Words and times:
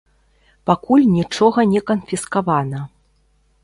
Пакуль 0.69 1.05
нічога 1.17 1.69
не 1.77 1.81
канфіскавана. 1.93 2.79